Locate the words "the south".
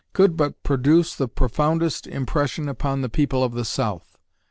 3.53-4.17